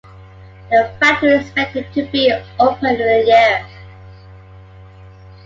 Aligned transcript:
The 0.71 0.91
factory 0.99 1.29
is 1.29 1.41
expected 1.41 1.93
to 1.93 2.07
be 2.11 2.33
opened 2.59 2.99
in 2.99 3.07
a 3.07 3.23
year. 3.23 3.67